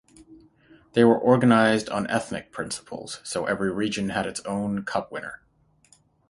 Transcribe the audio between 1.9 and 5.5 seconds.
ethnic principles, so every region had its own cup winner.